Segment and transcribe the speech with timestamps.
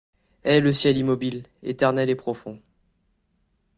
[0.43, 2.59] Est le ciel immobile, éternel et profond.